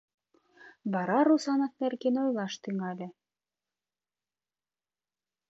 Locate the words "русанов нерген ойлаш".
1.27-2.53